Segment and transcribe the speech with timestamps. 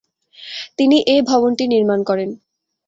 [0.77, 2.29] তিনি এ ভবনটি নির্মাণ করেন।